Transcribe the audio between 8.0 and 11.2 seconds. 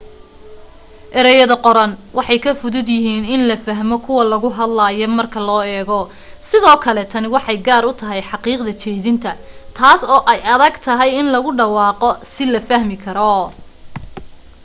tahay xaqiiqda jeedina taas oo ay adag tahay